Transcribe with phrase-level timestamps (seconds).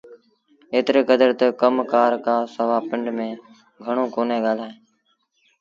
[0.73, 3.39] ايتري ڪدر تا ڪم ڪآر کآݩ سوا پنڊ ميݩ
[3.85, 4.79] گھڻوݩ ڪونهيٚ ڳآلائيٚݩ